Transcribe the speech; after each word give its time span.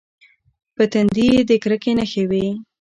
په 0.75 0.83
تندي 0.91 1.25
یې 1.33 1.41
د 1.49 1.51
کرکې 1.63 1.91
نښې 1.97 2.23
وې. 2.29 2.45